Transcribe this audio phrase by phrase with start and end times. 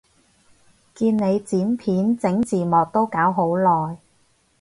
[0.95, 3.99] 見你剪片整字幕都搞好耐